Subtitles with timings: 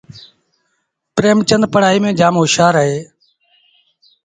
[1.15, 2.99] پريمچندپڙهآئيٚ ميݩ جآم هوشآر اهي